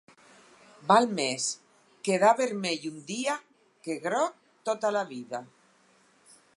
[0.91, 1.45] Val més
[2.09, 3.37] quedar vermell un dia
[3.87, 5.45] que groc tota la vida.